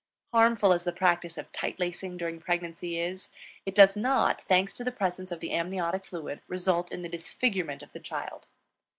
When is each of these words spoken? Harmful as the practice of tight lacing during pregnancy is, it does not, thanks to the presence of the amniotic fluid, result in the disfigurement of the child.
Harmful 0.33 0.73
as 0.73 0.83
the 0.83 0.91
practice 0.91 1.37
of 1.37 1.51
tight 1.51 1.79
lacing 1.79 2.17
during 2.17 2.39
pregnancy 2.39 2.99
is, 2.99 3.29
it 3.67 3.75
does 3.75 3.95
not, 3.95 4.41
thanks 4.41 4.73
to 4.73 4.83
the 4.83 4.91
presence 4.91 5.31
of 5.31 5.41
the 5.41 5.51
amniotic 5.51 6.05
fluid, 6.05 6.41
result 6.47 6.91
in 6.91 7.03
the 7.03 7.07
disfigurement 7.07 7.83
of 7.83 7.93
the 7.93 7.99
child. 7.99 8.47